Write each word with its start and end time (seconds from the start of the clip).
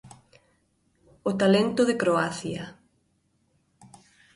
O 1.29 1.31
talento 1.41 1.81
de 1.89 1.95
Croacia. 2.01 2.63